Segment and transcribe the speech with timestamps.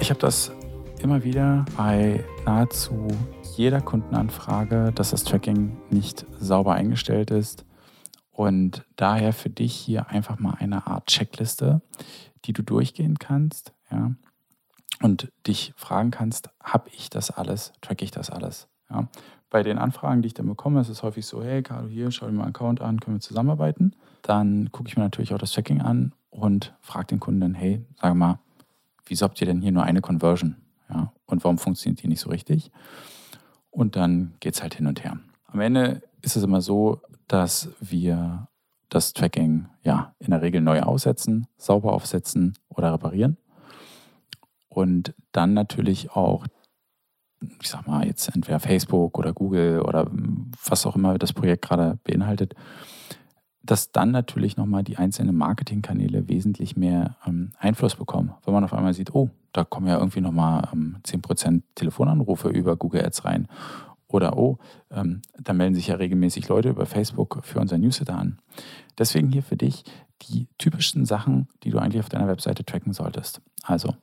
[0.00, 0.50] Ich habe das
[1.02, 3.06] immer wieder bei nahezu
[3.56, 7.66] jeder Kundenanfrage, dass das Tracking nicht sauber eingestellt ist.
[8.30, 11.82] Und daher für dich hier einfach mal eine Art Checkliste,
[12.46, 14.12] die du durchgehen kannst, ja,
[15.02, 18.68] und dich fragen kannst, habe ich das alles, track ich das alles?
[18.90, 19.08] Ja.
[19.50, 22.26] Bei den Anfragen, die ich dann bekomme, ist es häufig so, hey Carlo, hier, schau
[22.26, 23.94] dir mal Account an, können wir zusammenarbeiten?
[24.22, 28.14] Dann gucke ich mir natürlich auch das Tracking an und frage den Kunden hey, sag
[28.14, 28.38] mal,
[29.10, 30.56] wieso habt ihr denn hier nur eine Conversion?
[30.88, 32.70] Ja, und warum funktioniert die nicht so richtig?
[33.70, 35.18] Und dann geht es halt hin und her.
[35.46, 38.48] Am Ende ist es immer so, dass wir
[38.88, 43.36] das Tracking ja in der Regel neu aussetzen, sauber aufsetzen oder reparieren.
[44.68, 46.46] Und dann natürlich auch,
[47.60, 50.08] ich sag mal, jetzt entweder Facebook oder Google oder
[50.64, 52.54] was auch immer das Projekt gerade beinhaltet,
[53.62, 58.32] dass dann natürlich nochmal die einzelnen Marketingkanäle wesentlich mehr ähm, Einfluss bekommen.
[58.44, 62.76] Wenn man auf einmal sieht, oh, da kommen ja irgendwie nochmal ähm, 10% Telefonanrufe über
[62.76, 63.48] Google Ads rein.
[64.06, 64.58] Oder oh,
[64.90, 68.38] ähm, da melden sich ja regelmäßig Leute über Facebook für unser Newsletter an.
[68.98, 69.84] Deswegen hier für dich
[70.22, 73.40] die typischsten Sachen, die du eigentlich auf deiner Webseite tracken solltest.
[73.62, 73.94] Also,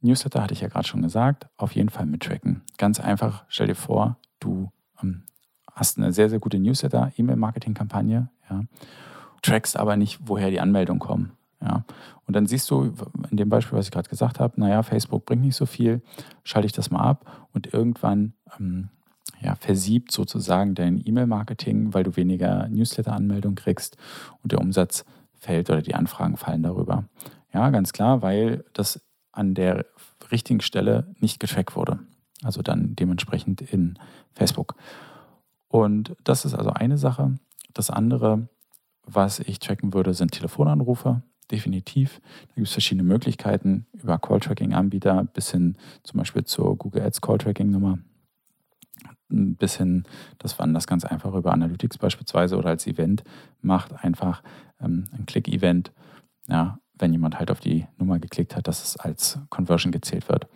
[0.00, 2.62] Newsletter hatte ich ja gerade schon gesagt, auf jeden Fall mit tracken.
[2.78, 4.70] Ganz einfach, stell dir vor, du
[5.02, 5.24] ähm,
[5.74, 8.62] hast eine sehr, sehr gute Newsletter-E-Mail-Marketing-Kampagne, ja,
[9.42, 11.32] trackst aber nicht, woher die Anmeldungen kommen.
[11.60, 11.84] Ja.
[12.26, 12.92] Und dann siehst du
[13.30, 16.02] in dem Beispiel, was ich gerade gesagt habe, naja, Facebook bringt nicht so viel,
[16.42, 18.88] schalte ich das mal ab und irgendwann ähm,
[19.40, 23.96] ja, versiebt sozusagen dein E-Mail-Marketing, weil du weniger Newsletter-Anmeldungen kriegst
[24.42, 27.04] und der Umsatz fällt oder die Anfragen fallen darüber.
[27.52, 29.00] Ja, ganz klar, weil das
[29.32, 29.86] an der
[30.30, 32.00] richtigen Stelle nicht getrackt wurde.
[32.42, 33.98] Also dann dementsprechend in
[34.34, 34.74] Facebook.
[35.74, 37.34] Und das ist also eine Sache.
[37.72, 38.48] Das andere,
[39.02, 41.24] was ich tracken würde, sind Telefonanrufe.
[41.50, 42.20] Definitiv.
[42.46, 47.98] Da gibt es verschiedene Möglichkeiten über Call-Tracking-Anbieter bis hin zum Beispiel zur Google Ads Call-Tracking-Nummer.
[49.28, 50.04] Bis hin,
[50.38, 53.24] dass man das ganz einfach über Analytics beispielsweise oder als Event
[53.60, 54.44] macht, einfach
[54.78, 55.90] ähm, ein Click-Event.
[56.46, 60.46] Ja, wenn jemand halt auf die Nummer geklickt hat, dass es als Conversion gezählt wird.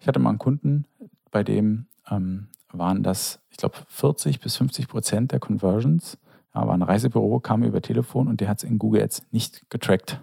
[0.00, 0.84] Ich hatte mal einen Kunden,
[1.30, 6.18] bei dem ähm, waren das, ich glaube, 40 bis 50 Prozent der Conversions.
[6.54, 9.68] Ja, war ein Reisebüro, kam über Telefon und der hat es in Google Ads nicht
[9.70, 10.20] getrackt.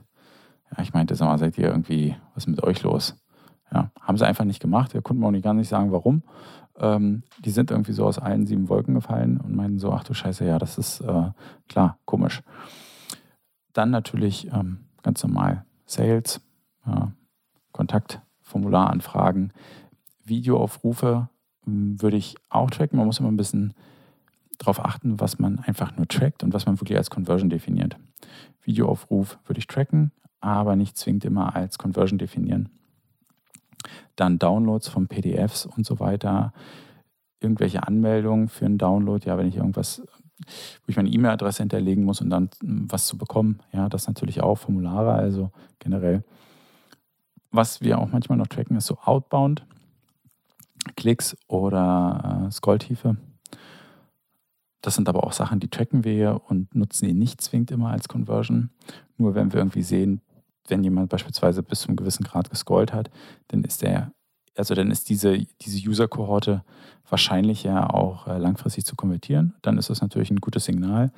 [0.71, 3.15] Ja, ich meinte, sag mal, seid ihr irgendwie, was ist mit euch los?
[3.71, 4.93] Ja, haben sie einfach nicht gemacht.
[4.93, 6.23] Der konnte mir auch nicht gar nicht sagen, warum.
[6.77, 10.13] Ähm, die sind irgendwie so aus allen sieben Wolken gefallen und meinten so, ach du
[10.13, 11.31] Scheiße, ja, das ist äh,
[11.69, 12.41] klar, komisch.
[13.73, 16.41] Dann natürlich ähm, ganz normal Sales,
[16.85, 17.11] ja,
[17.71, 19.53] Kontaktformularanfragen,
[20.23, 21.29] Videoaufrufe
[21.65, 22.97] würde ich auch tracken.
[22.97, 23.73] Man muss immer ein bisschen
[24.57, 27.97] darauf achten, was man einfach nur trackt und was man wirklich als Conversion definiert.
[28.61, 32.69] Videoaufruf würde ich tracken, aber nicht zwingend immer als Conversion definieren.
[34.15, 36.53] Dann Downloads von PDFs und so weiter.
[37.39, 39.25] Irgendwelche Anmeldungen für einen Download.
[39.27, 40.01] Ja, wenn ich irgendwas,
[40.39, 43.59] wo ich meine E-Mail-Adresse hinterlegen muss und dann was zu bekommen.
[43.71, 44.55] Ja, das natürlich auch.
[44.55, 46.23] Formulare, also generell.
[47.51, 49.65] Was wir auch manchmal noch tracken, ist so Outbound.
[50.95, 53.17] Klicks oder äh, Scrolltiefe.
[54.81, 58.07] Das sind aber auch Sachen, die tracken wir und nutzen die nicht zwingend immer als
[58.07, 58.69] Conversion.
[59.17, 60.21] Nur wenn wir irgendwie sehen,
[60.67, 63.09] wenn jemand beispielsweise bis zu einem gewissen Grad gescrollt hat,
[63.47, 64.11] dann ist der,
[64.55, 66.63] also dann ist diese, diese User-Kohorte
[67.09, 69.55] wahrscheinlich ja auch äh, langfristig zu konvertieren.
[69.61, 71.11] Dann ist das natürlich ein gutes Signal.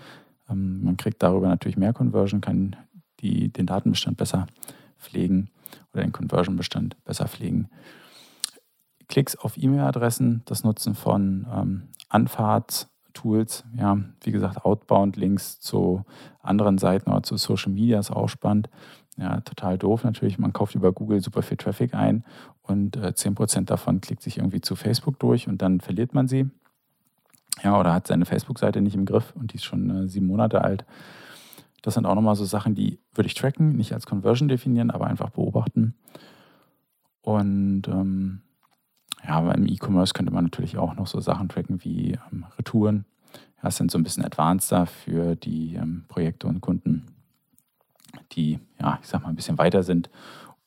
[0.49, 2.75] Ähm, man kriegt darüber natürlich mehr Conversion, kann
[3.19, 4.47] die, den Datenbestand besser
[4.97, 5.49] pflegen
[5.93, 7.69] oder den Conversion-Bestand besser pflegen.
[9.07, 16.03] Klicks auf E-Mail-Adressen, das Nutzen von ähm, Anfahrtstools, ja, wie gesagt, Outbound-Links zu
[16.41, 18.69] anderen Seiten oder zu Social Media ist auch spannend.
[19.17, 20.37] Ja, total doof natürlich.
[20.37, 22.23] Man kauft über Google super viel Traffic ein
[22.61, 26.49] und äh, 10% davon klickt sich irgendwie zu Facebook durch und dann verliert man sie.
[27.63, 30.63] Ja, oder hat seine Facebook-Seite nicht im Griff und die ist schon äh, sieben Monate
[30.63, 30.85] alt.
[31.81, 35.07] Das sind auch nochmal so Sachen, die würde ich tracken, nicht als Conversion definieren, aber
[35.07, 35.95] einfach beobachten.
[37.21, 38.41] Und ähm,
[39.27, 43.05] ja, aber im E-Commerce könnte man natürlich auch noch so Sachen tracken wie ähm, Retouren.
[43.57, 47.05] Ja, das sind so ein bisschen advanceder für die ähm, Projekte und Kunden,
[48.31, 50.09] die, ja, ich sag mal, ein bisschen weiter sind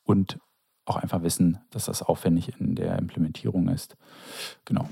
[0.03, 0.37] und
[0.85, 3.97] auch einfach wissen, dass das aufwendig in der Implementierung ist.
[4.65, 4.87] Genau.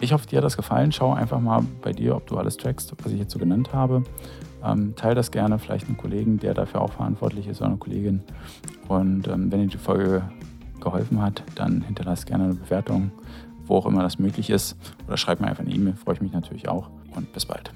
[0.00, 0.92] Ich hoffe, dir hat das gefallen.
[0.92, 4.04] Schau einfach mal bei dir, ob du alles trackst, was ich jetzt so genannt habe.
[4.62, 8.22] Ähm, teil das gerne, vielleicht einen Kollegen, der dafür auch verantwortlich ist, oder eine Kollegin.
[8.88, 10.30] Und ähm, wenn dir die Folge
[10.80, 13.10] geholfen hat, dann hinterlass gerne eine Bewertung,
[13.66, 14.76] wo auch immer das möglich ist.
[15.06, 16.90] Oder schreib mir einfach eine E-Mail, freue ich mich natürlich auch.
[17.14, 17.72] Und bis bald.